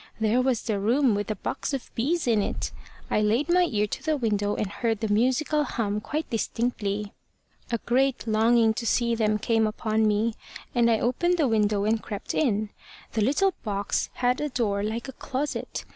There 0.19 0.41
was 0.41 0.63
the 0.63 0.79
room 0.79 1.13
with 1.13 1.27
the 1.27 1.35
box 1.35 1.75
of 1.75 1.93
bees 1.93 2.25
in 2.25 2.41
it! 2.41 2.71
I 3.11 3.21
laid 3.21 3.47
my 3.49 3.65
ear 3.69 3.85
to 3.85 4.01
the 4.03 4.17
window, 4.17 4.55
and 4.55 4.65
heard 4.65 4.99
the 4.99 5.13
musical 5.13 5.63
hum 5.63 6.01
quite 6.01 6.27
distinctly. 6.31 7.13
A 7.71 7.77
great 7.77 8.25
longing 8.25 8.73
to 8.73 8.87
see 8.87 9.13
them 9.13 9.37
came 9.37 9.67
upon 9.67 10.07
me, 10.07 10.33
and 10.73 10.89
I 10.89 10.99
opened 10.99 11.37
the 11.37 11.47
window 11.47 11.83
and 11.83 12.01
crept 12.01 12.33
in. 12.33 12.71
The 13.13 13.21
little 13.21 13.53
box 13.63 14.09
had 14.13 14.41
a 14.41 14.49
door 14.49 14.81
like 14.81 15.07
a 15.07 15.13
closet. 15.13 15.85